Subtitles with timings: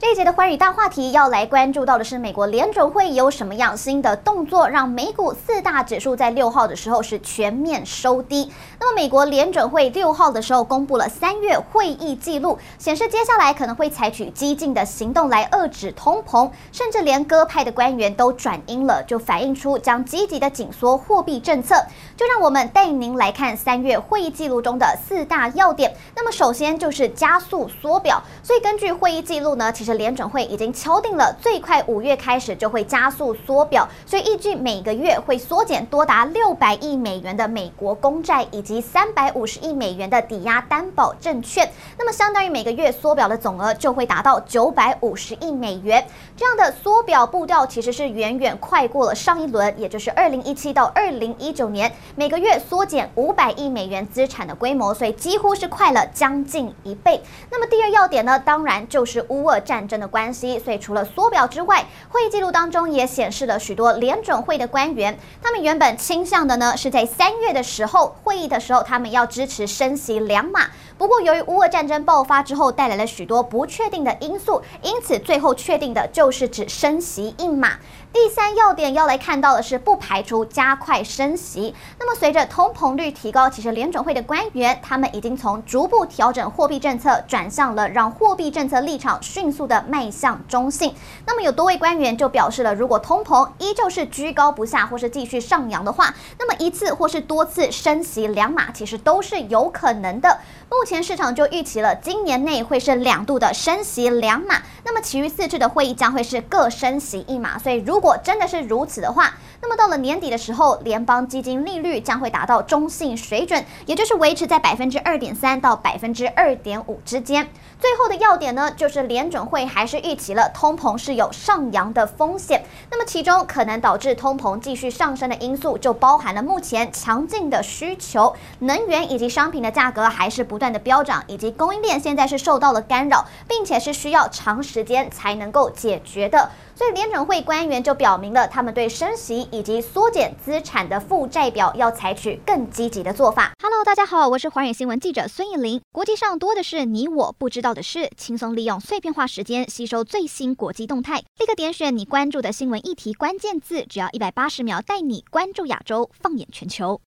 [0.00, 8.52] 这一节的寰宇大话题要来关注到的是，美国联准会有什么样新的动作，让美股四大指数在六号的时候是全面收低。
[8.80, 21.76] 那么，美国联准会六号的时候公布了三月会议记录，显示接下来可能会采取激进的行动来遏制通膨，甚至连鸽派的官员都转阴了，就反映出将积极的紧缩货币政策。
[22.16, 25.94] 就让我们带您来看三月会议记录中的四大要点。
[26.16, 29.94] 那么，首先就是加速缩表，所以根据会议记录呢，其实。
[29.94, 41.70] 联准会已经敲定了，最快五月开始就会加速缩表，所以预计每个月会缩减多达六百亿美元的美国公债以及三百五十亿美元的抵押担保证券。
[41.96, 46.04] 那么，相当于每个月缩表的总额就会达到九百五十亿美元。
[46.36, 57.22] 这样的缩表步调其实是远远快过了上一轮，也就是二零一七到二零一九年每个月缩减五百亿美元资产的规模，所以几乎是快了将近一倍。
[57.48, 59.73] 那么，第二要点呢，当然就是乌俄战。
[59.74, 70.68] 战争的关系，所以除了缩表之外，会议记录当中也显示了许多联准会的官员，他们原本倾向的呢是在三月的时候会议的时候，他们要支持升息两码。
[70.96, 77.72] 不过由于乌俄战争爆发之后带来了许多不确定的因素，因此最后确定的就是只升息一码。
[78.12, 81.74] 第三要点要来看到的是，不排除加快升息。
[81.98, 90.94] 那么随着通膨率提高，其实联准会的官员他们已经从逐步调整货币政策，转向了让货币政策立场迅速的迈向中性。
[91.26, 100.38] 那么有多位官员就表示了，如果通膨依旧是居高不下，或是继续上扬的话，那么一次或是多次升息两码，其实都是有可能的。
[100.70, 107.58] 目前市场就预期了今年内会是两度的升息两码，那么其余四次的会议将会是各升息一码。
[107.58, 117.48] 所以如果真的是如此的话，那么到了年底的时候，联邦基金利率将会达到中性水准，也就是维持在百分之二点三到百分之二点五之间。
[117.78, 122.64] 最后的要点呢，就是联准会还是预期了通膨是有上扬的风险。
[122.90, 136.50] 那么其中可能导致通膨继续上升的因素，就包含了目前强劲的需求，能源以及商品的价格还是不断的飙涨，以及供应链现在是受到了干扰，并且是需要长时间才能够解决的。
[136.76, 143.52] 所以联准会官员就表明了，他们对升息以及缩减资产的负债表要采取更积极的做法。
[143.62, 145.80] Hello，大家好，我是寰宇新闻记者孙艺林。
[145.92, 157.00] 国际上多的是你我不知道的事，轻松利用碎片化时间吸收最新国际动态，立刻点选你关注的新闻议题关键字，只要一百八十秒，带你关注亚洲，放眼全球。